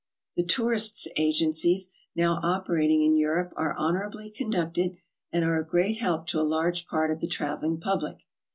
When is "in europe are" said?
3.03-3.73